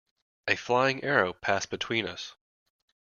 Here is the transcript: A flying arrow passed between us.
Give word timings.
A 0.47 0.55
flying 0.55 1.03
arrow 1.03 1.31
passed 1.31 1.69
between 1.69 2.07
us. 2.07 2.33